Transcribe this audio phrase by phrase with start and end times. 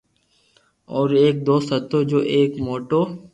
[0.93, 3.01] اورو ايڪ دوست ھتو جو ايڪ موٽو